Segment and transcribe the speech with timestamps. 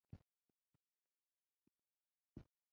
[0.03, 0.23] 因病
[2.43, 2.49] 致仕。